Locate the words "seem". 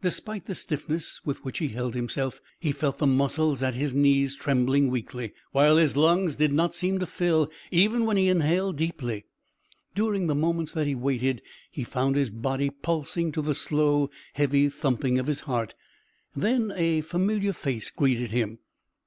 6.74-6.98